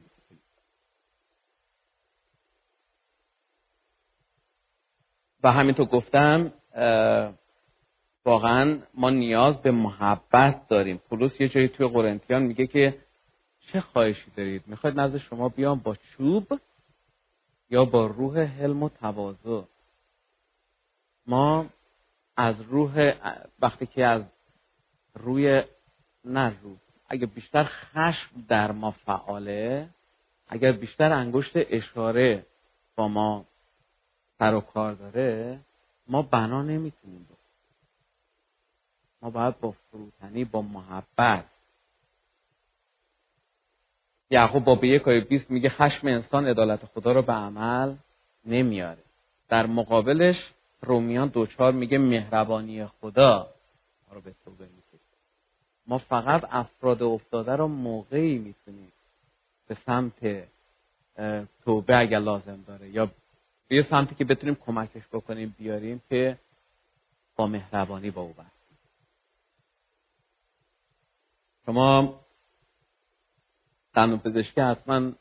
[5.43, 6.53] و همینطور گفتم
[8.25, 10.97] واقعا ما نیاز به محبت داریم.
[10.97, 12.99] پولس یه جایی توی قرنتیان میگه که
[13.61, 16.61] چه خواهشی دارید؟ می‌خواید نزد شما بیام با چوب
[17.71, 19.63] یا با روح حلم و تواضع؟
[21.27, 21.67] ما
[22.39, 23.13] از روح
[23.61, 24.23] وقتی که از
[25.15, 25.63] روی
[26.25, 26.77] نه رو
[27.09, 29.89] اگه بیشتر خشم در ما فعاله
[30.49, 32.47] اگر بیشتر انگشت اشاره
[32.97, 33.45] با ما
[34.39, 35.61] سر و کار داره
[36.09, 37.29] ما بنا نمی‌تونیم
[39.23, 41.45] ما باید با فروتنی با محبت.
[44.31, 47.95] یعقوب با به یک بیست میگه خشم انسان عدالت خدا رو به عمل
[48.45, 49.03] نمیاره
[49.49, 53.55] در مقابلش رومیان دوچار میگه مهربانی خدا.
[54.09, 55.17] ما رو به توبه می‌کشه
[55.87, 58.93] ما فقط افراد افتاده رو موقعی می‌تونیم
[59.69, 60.49] به سمت
[61.65, 63.07] توبه اگر لازم داره یا
[63.69, 66.39] به یه سمتی که بتونیم کمکش بکنیم بیاریم که
[67.37, 68.35] با مهربانی با او
[71.67, 72.21] شما
[73.95, 75.13] دندون پزشکی حتما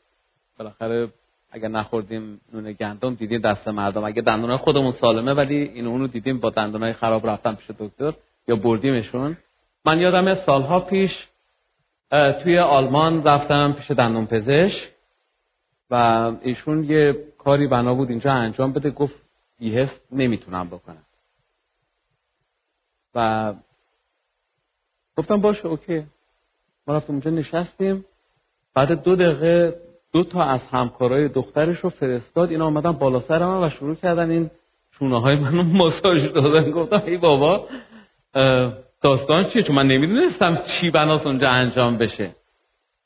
[0.58, 1.14] بالاخره
[1.52, 4.04] اگر نخوردیم نون گندم دیدیم دست مردم.
[4.04, 8.14] اگه دندونای خودمون سالمه ولی اینو اونو دیدیم با دندونای خراب رفتن پیش دکتر
[8.48, 9.38] یا بردیمشون.
[9.86, 11.28] من یادم سالها پیش
[12.44, 14.92] توی آلمان رفتم پیش دندون پزشک
[15.90, 15.96] و
[16.42, 18.90] ایشون یه کاری بنا بود اینجا انجام بده.
[18.92, 19.16] گفت
[19.60, 21.04] بیهست نمی‌تونم بکنم.
[23.16, 23.54] و
[25.18, 26.06] گفتم باشه اوکی.
[26.88, 28.06] ما رفتیم اونجا نشستیم.
[28.74, 29.82] بعد دو دقیقه
[30.14, 34.32] دو تا از همکارای دخترش رو فرستاد اینا آمدن بالا سر من و شروع کردن
[34.32, 34.50] این
[35.00, 36.72] چونه های منو ماساژ دادن.
[36.72, 37.68] گفتم ای بابا
[39.02, 42.36] داستان چیه؟ چون من نمی‌دونستم چی بناس اونجا انجام بشه.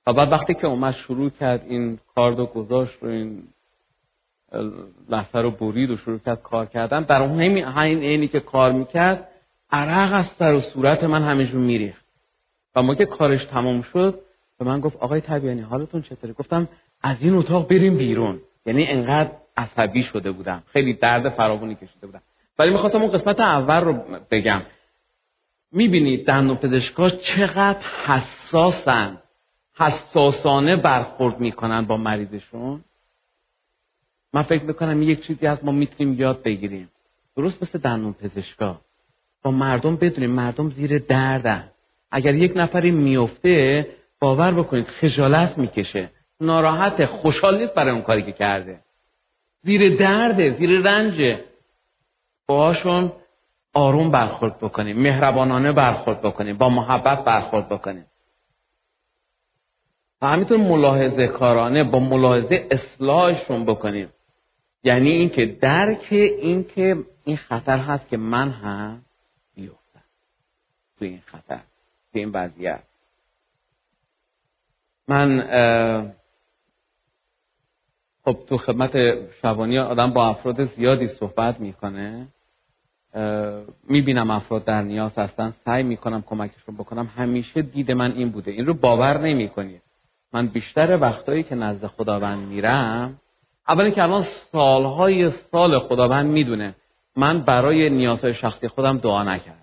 [0.07, 3.43] و بعد وقتی که اومد شروع کرد این کارد و گذاشت رو این
[5.09, 9.27] لحظه رو برید و شروع کرد کار کردن در اون همین اینی که کار می‌کرد
[9.71, 12.05] عرق از سر و صورت من همینجور میریخت.
[12.75, 14.19] و ما که کارش تمام شد
[14.59, 16.67] به من گفت آقای طبیانی حالتون چطوره؟ گفتم
[17.01, 18.41] از این اتاق بریم بیرون.
[18.65, 20.63] یعنی انقدر عصبی شده بودم.
[20.67, 22.21] خیلی درد فراوانی کشیده بودم.
[22.59, 23.93] ولی می‌خواستم اون قسمت اول رو
[24.31, 24.61] بگم.
[25.71, 29.17] می‌بینید دندون پزشکا چقدر حساسن.
[29.75, 32.83] حساسانه برخورد می‌کنن با مریضشون.
[34.33, 36.89] من فکر می‌کنم یک چیزی از ما می‌تونیم یاد بگیریم.
[37.35, 38.81] درست مثل دندون پزشکا.
[39.43, 41.71] با مردم بدونیم مردم زیر دردن.
[42.11, 43.87] اگر یک نفری میفته
[44.19, 46.09] باور بکنید خجالت می‌کشه.
[46.41, 48.79] ناراحت خوشحال نیست برای اون کاری که کرده.
[49.61, 51.45] زیر درده زیر رنجه.
[52.47, 53.11] باهاشون
[53.73, 58.05] آروم برخورد بکنیم مهربانانه برخورد بکنیم با محبت برخورد بکنیم.
[60.21, 64.09] و همینطور ملاحظه کارانه با ملاحظه اصلاحشون بکنیم.
[64.83, 69.01] یعنی اینکه درک اینکه این خطر هست که من هم
[69.55, 70.03] بیفتم.
[70.99, 71.61] تو این خطر
[72.11, 72.83] تو این وضعیت.
[75.07, 75.41] من
[78.25, 78.91] خب تو خدمت
[79.41, 82.27] شبانی آدم با افراد زیادی صحبت می‌کنه.
[83.87, 85.53] می‌بینم افراد در نیاز هستن.
[85.65, 87.09] سعی می‌کنم کمکشون بکنم.
[87.17, 88.51] همیشه دید من این بوده.
[88.51, 89.81] این رو باور نمی‌کنید
[90.33, 93.19] من بیشتر وقتایی که نزد خداوند میرم
[93.67, 96.75] اولی که الان سالهای سال خداوند می‌دونه
[97.17, 99.57] من برای نیازهای شخصی خودم دعا نکردم.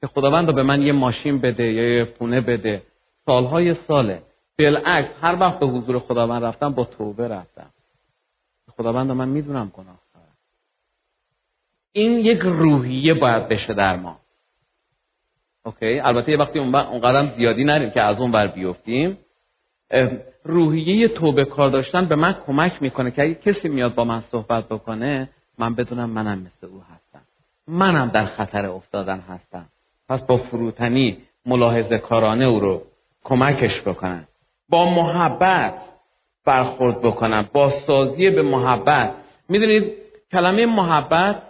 [0.00, 2.82] که خداوند به من یه ماشین بده یا یه خونه بده.
[3.26, 4.22] سالهای ساله.
[4.58, 7.70] بالعکس هر وقت به حضور خداوند رفتم با توبه رفتم.
[8.76, 9.96] خداوند من می‌دونم گناه
[11.92, 14.18] این یک روحیه باید بشه در ما.
[15.64, 19.18] اوکی؟ البته یه وقتی اون قدم زیادی نریم که از اون بر بیفتیم.
[20.44, 24.68] روحیه توبه کار داشتن به من کمک می‌کنه که اگه کسی میاد با من صحبت
[24.68, 27.22] بکنه من بدونم منم مثل او هستم.
[27.68, 29.66] منم در خطر افتادن هستم.
[30.08, 32.82] پس با فروتنی ملاحظه کارانه او رو
[33.24, 34.26] کمکش بکنن.
[34.68, 35.74] با محبت
[36.44, 39.14] برخورد بکنن با سازی به محبت.
[39.48, 39.92] می‌دونید
[40.32, 41.42] کلمه محبت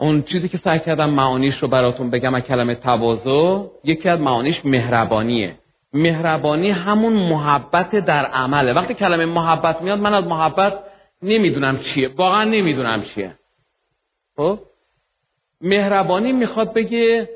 [0.00, 5.58] اون چیزی که سعی کردم معانیش رو براتون بگم کلمه تواضع یکی از معانیش مهربانیه.
[5.92, 8.72] مهربانی همون محبت در عمله.
[8.72, 10.78] وقتی کلمه محبت میاد من از محبت
[11.22, 12.08] نمی‌دونم چیه.
[12.08, 13.38] واقعا نمی‌دونم چیه.
[14.36, 14.58] خب؟
[15.60, 17.28] مهربانی می‌خواد بگه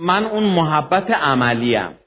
[0.00, 1.98] من اون محبت عملیم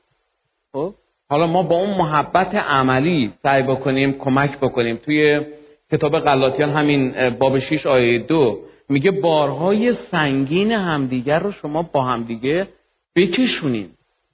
[0.73, 0.93] خب؟
[1.29, 4.95] حالا ما با اون محبت عملی سعی بکنیم کمک بکنیم.
[4.95, 5.45] توی
[5.91, 8.59] کتاب غلاطیان همین باب 6 آیه دو
[8.89, 12.67] میگه بارهای سنگین همدیگر رو شما با همدیگه
[13.15, 13.89] بکشونین.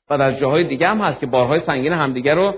[0.10, 2.56] و در جاهای دیگه هم هست که بارهای سنگین همدیگر رو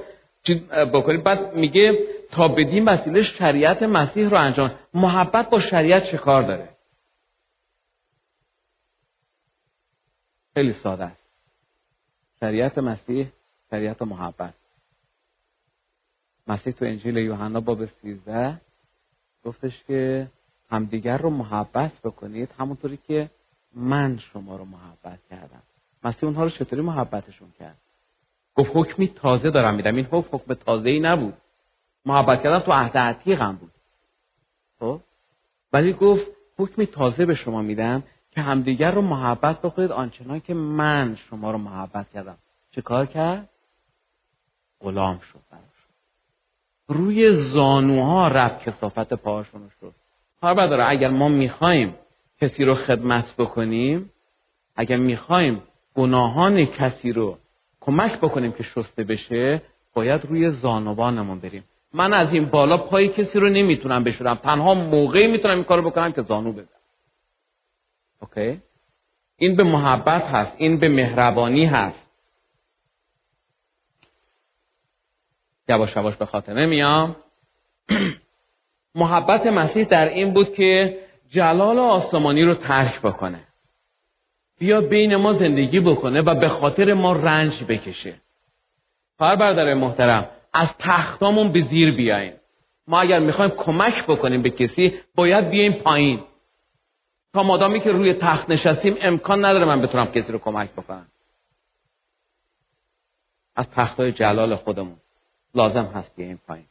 [0.93, 1.99] بکنید بعد میگه
[2.31, 4.71] تا بدین وسیله شریعت مسیح رو انجام.
[4.93, 6.69] محبت با شریعت چه کار داره؟
[10.53, 11.25] خیلی ساده است.
[12.39, 13.27] شریعت مسیح
[13.75, 14.53] شریعت محبت.
[16.47, 18.61] مسیح تو انجیل یوحنا باب 13
[19.43, 20.27] گفتش که
[20.69, 23.29] همدیگر رو محبت بکنید همونطوری که
[23.73, 25.63] من شما رو محبت کردم.
[26.03, 27.77] مسیح اونها رو چطوری محبتشون کرد؟
[28.55, 29.95] گفت حکمی تازه دارم میدم.
[29.95, 31.33] این حکم حکم تازه ای نبود.
[32.05, 33.71] محبت کردن تو عهد عتیقم بود.
[34.79, 35.01] خب؟
[35.73, 41.15] ولی گفت حکمی تازه به شما میدم که همدیگر رو محبت بکنید آنچنان که من
[41.15, 42.38] شما رو محبت کردم.
[42.71, 43.49] چه کار کرد؟
[44.81, 45.39] غلام شد
[46.88, 49.99] روی زانوها رب کسافت پاهاشون رو شست.
[50.41, 51.95] کار بداره اگر ما می‌خوایم
[52.41, 54.11] کسی رو خدمت بکنیم
[54.75, 55.63] اگر می‌خوایم
[55.95, 57.38] گناهان کسی رو
[57.81, 59.61] کمک بکنیم که شسته بشه
[59.93, 61.63] باید روی زانوانمون بریم.
[61.93, 64.35] من از این بالا پای کسی رو نمی‌تونم بشورم.
[64.35, 66.67] تنها موقعی می‌تونم این کارو بکنم که زانو بدم.
[68.21, 68.61] اوکی؟
[69.38, 70.53] این به محبت هست.
[70.57, 72.04] این به مهربانی هست.
[75.69, 77.15] یواش یواش به خاطر میام.
[78.95, 80.99] محبت مسیح در این بود که
[81.30, 83.39] جلال آسمانی رو ترک بکنه.
[84.60, 88.15] بیاد بین ما زندگی بکنه و به خاطر ما رنج بکشه.
[89.17, 92.34] خواهر برادر محترم از تختامون به زیر بیایم
[92.88, 96.23] ما اگر می‌خوایم کمک بکنیم به کسی باید بیایم پایین.
[97.34, 101.08] تا مادامی که روی تخت نشستیم امکان نداره من بتونم کسی رو کمک بکنم.
[103.56, 104.97] از تختای جلال خودمون.
[105.55, 106.65] لازم هست بیایم پایین.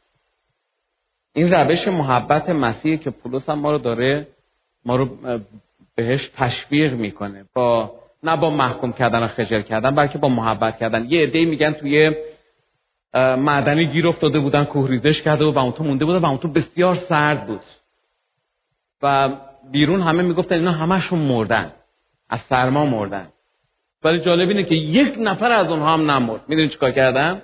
[1.33, 4.27] این روش محبت مسیحی که پولس هم ما رو داره
[4.85, 5.09] ما رو
[5.95, 7.45] بهش تشویق می‌کنه.
[7.53, 11.05] با نه با محکوم کردن و خجل کردن بلکه با محبت کردن.
[11.09, 12.15] یه عده میگن توی
[13.13, 16.95] معدنی گیر افتاده بودن کوهریزش کرده و اون تو مونده بودن و اون تو بسیار
[16.95, 17.61] سرد بود.
[19.01, 19.29] و
[19.71, 21.71] بیرون همه می‌گفتن اینا همشون مردن.
[22.29, 23.27] از سرما مردن.
[24.03, 26.41] ولی جالب اینه که یک نفر از اونها هم نمرد.
[26.47, 27.41] می‌دونی چیکار کردن؟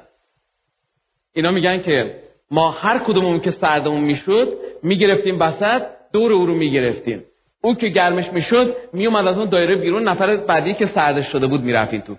[1.33, 5.81] اینا میگن که ما هر کدومون که سردمون می‌شد می‌گرفتیم وسط
[6.13, 7.23] دور او رو می‌گرفتیم.
[7.61, 11.61] او که گرمش می‌شد میومد از اون دایره بیرون نفر بعدی که سردش شده بود
[11.61, 12.15] می‌رفتیم تو.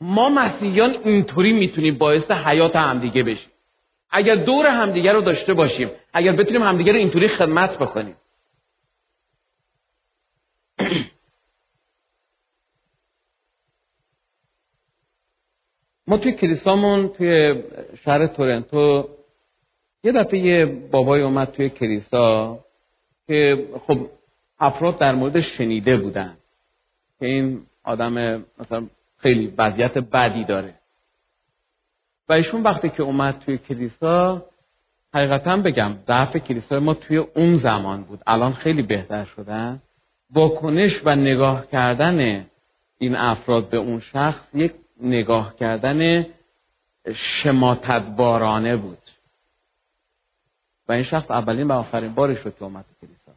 [0.00, 3.50] ما مسیحیان اینطوری می‌تونیم باعث حیات همدیگه بشیم.
[4.10, 8.16] اگر دور همدیگه رو داشته باشیم اگر بتونیم همدیگه رو اینطوری خدمت بکنیم.
[16.06, 17.62] ما توی کلیسامون توی
[18.04, 19.08] شهر تورنتو
[20.04, 22.58] یه دفعه یه بابای اومد توی کلیسا
[23.26, 23.98] که خب
[24.58, 26.36] افراد در مورد شنیده بودن
[27.18, 28.86] که این آدم مثلا
[29.18, 30.74] خیلی وضعیت بدی داره.
[32.28, 34.46] و ایشون وقتی که اومد توی کلیسا
[35.14, 38.20] حقیقتا بگم ضعف کلیسا ما توی اون زمان بود.
[38.26, 39.82] الان خیلی بهتر شدن.
[40.30, 42.46] واکنش و نگاه کردن
[42.98, 46.26] این افراد به اون شخص یک نگاه کردن
[47.14, 48.98] شماتت بارانه بود.
[50.88, 53.32] و این شخص اولین و آخرین بارش رو که اومد کلیسا.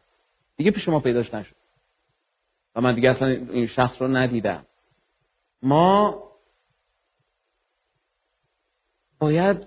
[0.56, 1.54] دیگه پیش ما پیداش نشد.
[2.74, 4.66] و من دیگه اصلا این شخص رو ندیدم.
[5.62, 6.22] ما
[9.18, 9.66] باید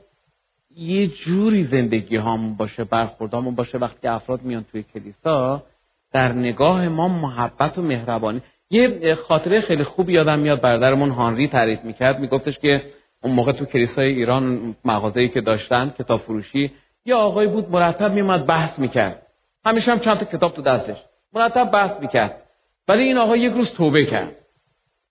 [0.76, 5.64] یه جوری زندگی هامون باشه برخوردامون باشه وقتی افراد میان توی کلیسا
[6.12, 8.41] در نگاه ما محبت و مهربانی
[8.74, 12.20] یه خاطره خیلی خوب یادم میاد برادرمون هانری تعریف می‌کرد.
[12.20, 12.82] میگفتش که
[13.24, 16.72] اون موقع تو کلیسای ایران مغازه‌ای که داشتن کتاب فروشی
[17.06, 19.28] یه آقای بود مرتب میومد بحث می‌کرد.
[19.66, 20.98] همیشه هم چند تا کتاب تو دستش.
[21.34, 22.42] مرتب بحث می‌کرد.
[22.88, 24.36] ولی این آقا یک روز توبه کرد.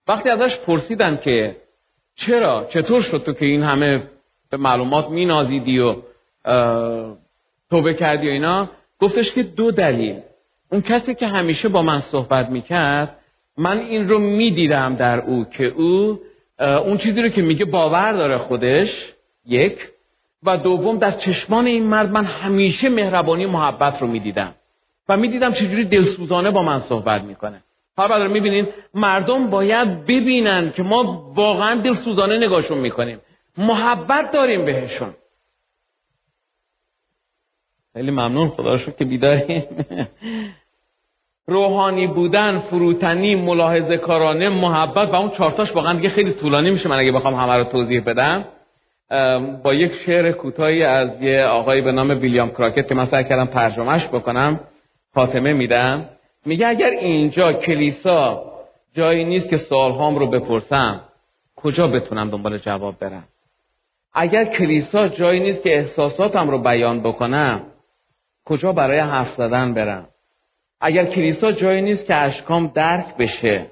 [0.09, 1.57] وقتی ازش پرسیدن که
[2.15, 4.03] چرا چطور شد تو که این همه
[4.51, 5.97] به معلومات مینازیدی و
[7.71, 10.21] توبه کردی و اینا گفتش که دو دلیل.
[10.73, 13.19] اون کسی که همیشه با من صحبت می‌کرد
[13.57, 16.21] من این رو می‌دیدم در او که او
[16.59, 19.13] اون چیزی رو که میگه باور داره خودش
[19.47, 19.89] یک.
[20.43, 24.55] و دوم در چشمان این مرد من همیشه مهربانی محبت رو می‌دیدم.
[25.09, 27.63] و می‌دیدم چجوری دلسوزانه با من صحبت می‌کنه.
[27.97, 33.19] حالا می‌بینین مردم باید ببینن که ما واقعا دل سوزانه نگاهشون می‌کنیم.
[33.59, 35.15] محبت داریم بهشون.
[37.93, 38.49] خیلی ممنون.
[38.49, 39.65] خدا که بیداریم.
[41.53, 46.89] روحانی بودن فروتنی ملاحظه کارانه محبت و اون چارتاش واقعا دیگه خیلی طولانی میشه.
[46.89, 48.45] من اگه بخوام همه رو توضیح بدم
[49.63, 53.45] با یک شعر کوتاهی از یه آقایی به نام ویلیام کراکت که من سعی کردم
[53.45, 54.61] ترجمهش بکنم
[55.15, 56.09] خاتمه میدم.
[56.47, 58.45] میگه اگر اینجا کلیسا
[58.95, 61.01] جایی نیست که سوالهام رو بپرسم
[61.57, 63.25] کجا بتونم دنبال جواب برم؟
[64.15, 67.61] اگر کلیسا جایی نیست که احساساتم رو بیان بکنم
[68.45, 70.09] کجا برای حرف زدن برم؟
[70.85, 73.71] اگر کلیسا جایی نیست که اشکام درک بشه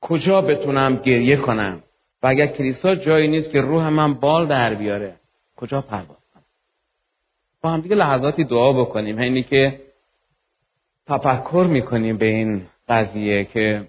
[0.00, 1.82] کجا بتونم گریه کنم؟
[2.22, 5.16] و اگر کلیسا جایی نیست که روح من بال در بیاره
[5.56, 6.44] کجا پرواز کنم؟
[7.62, 9.18] با هم دیگه لحظاتی دعا بکنیم.
[9.18, 9.80] اینی که
[11.06, 13.88] تفکر می‌کنیم به این قضیه که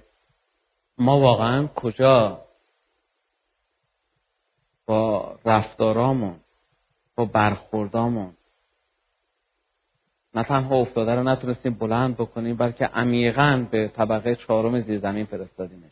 [0.98, 2.42] ما واقعا کجا
[4.86, 6.40] با رفتارامون
[7.16, 8.34] با برخوردامون
[10.40, 15.92] نه تنها افتاده رو نتونستیم بلند بکنیم بلکه عمیقا به طبقه چهارم زیر زمین فرستادیمش.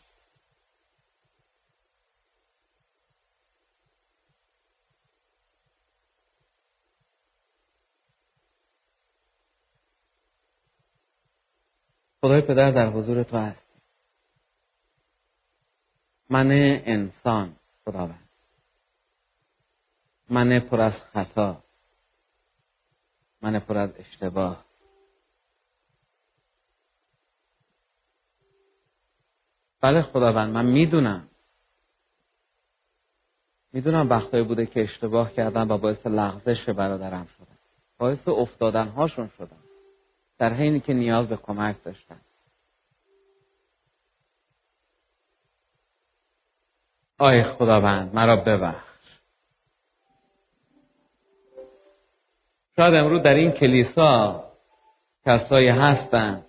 [12.20, 13.68] خدای پدر در حضور تو هست.
[16.30, 16.50] من
[16.84, 18.28] انسان خداوند.
[20.30, 21.67] من پر از خطا.
[23.42, 24.64] من پر از اشتباه.
[29.80, 31.28] بله خداوند من می‌دونم.
[33.72, 37.58] می‌دونم وقتایی بوده که اشتباه کردم و باعث لغزش برادرم شدم.
[37.98, 39.62] باعث افتادن هاشون شدم.
[40.38, 42.20] در حینی که نیاز به کمک داشتن
[47.18, 48.87] آی خداوند مرا ببخش.
[52.78, 54.44] شاید امروز در این کلیسا
[55.26, 56.44] کسایی هستن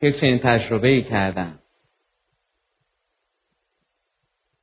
[0.00, 1.58] که چنین تجربه ای کردن.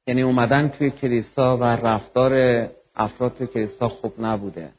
[0.08, 2.34] یعنی اومدن توی کلیسا و رفتار
[2.96, 4.70] افراد توی کلیسا خوب نبوده.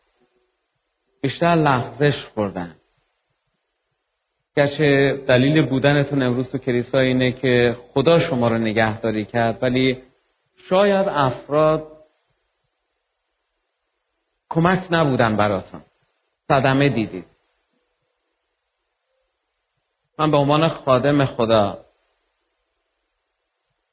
[1.22, 2.76] بیشتر لغزش خوردن.
[4.56, 10.02] گرچه دلیل بودنتون امروز تو کلیسا اینه که خدا شما رو نگهداری کرد ولی
[10.56, 11.99] شاید افراد
[14.50, 15.82] کمک نبودن براتون.
[16.48, 17.26] صدمه دیدید.
[20.18, 21.84] من به عنوان خادم خدا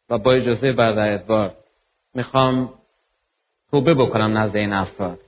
[0.09, 1.57] و با اجازه برادر ادوار
[2.13, 2.73] می‌خوام
[3.71, 5.19] توبه بکنم نزد این افراد.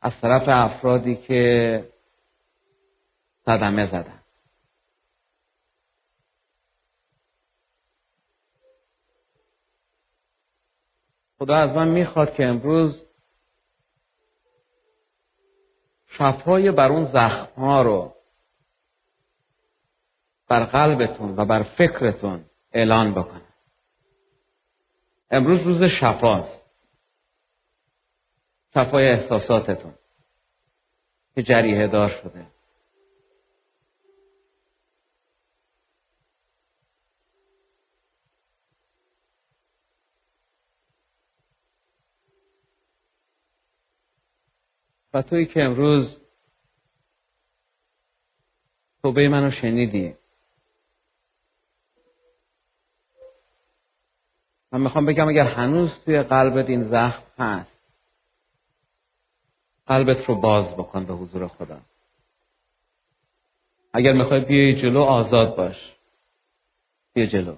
[0.00, 1.88] از طرف افرادی که
[3.44, 4.23] صدمه زدن.
[11.44, 13.06] خدا از من می‌خواد که امروز
[16.06, 18.14] شفای بر اون زخم ها رو
[20.48, 23.48] بر قلبتون و بر فکرتون اعلان بکنه
[25.30, 26.64] امروز روز شفاست.
[28.74, 29.94] شفای احساساتتون
[31.34, 32.53] که جریه دار شده.
[45.22, 46.20] توی که امروز
[49.02, 50.14] توبه منو شنیدی.
[54.72, 57.74] من می‌خوام بگم اگر هنوز توی قلبت این زخم هست
[59.86, 61.80] قلبت رو باز بکن به حضور خدا.
[63.92, 65.92] اگر می‌خوای بیای جلو آزاد باش.
[67.12, 67.56] بیا جلو.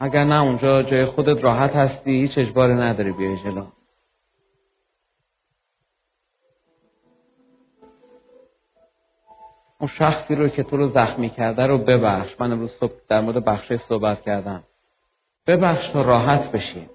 [0.00, 3.66] اگر نه اونجا جای خودت راحت هستی هیچ اجباری نداری بیای جلو.
[9.84, 12.40] اون شخصی رو که تو رو زخمی کرده رو ببخش.
[12.40, 14.64] من امروز صبح در مورد بخشه صحبت کردم.
[15.46, 16.90] ببخش تا راحت بشی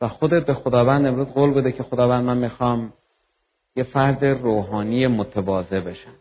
[0.00, 2.92] و خودت به خداوند امروز قول بده که خداوند من می‌خوام
[3.76, 6.14] یه فرد روحانی متواضع بشم.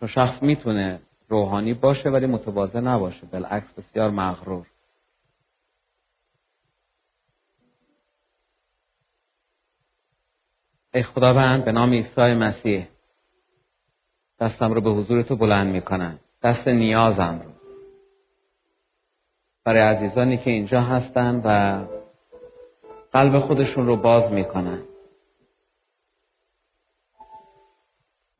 [0.00, 3.26] تو شخص می‌تونه روحانی باشه ولی متواضع نباشه.
[3.26, 4.66] بالعکس بسیار مغرور.
[10.94, 12.88] ای خداوند به نام عیسی مسیح
[14.40, 16.18] دستم رو به حضور تو بلند می‌کنم.
[16.42, 17.52] دست نیازم رو.
[19.64, 21.84] برای عزیزانی که اینجا هستن و
[23.12, 24.82] قلب خودشون رو باز می‌کنن.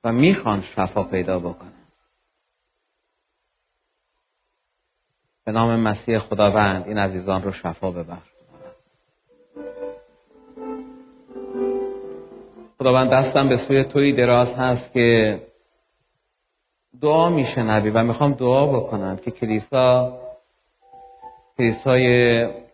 [0.05, 1.73] و می‌خوان شفا پیدا بکنن.
[5.45, 8.32] به نام مسیح خداوند این عزیزان رو شفا ببخش.
[12.83, 15.41] خداوند دستم به سوی توی دراز هست که
[17.03, 20.19] دعا میشنوی و می‌خوام دعا بکنم که کلیسا
[21.59, 22.07] کلیسای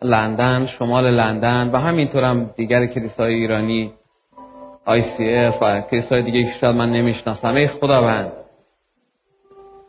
[0.01, 3.93] لندن شمال لندن و همینطور هم دیگر کلیسای ایرانی
[4.85, 7.55] آی سی اف و کلیسای دیگه که شاید من نمی‌شناسم.
[7.55, 8.31] ای خداوند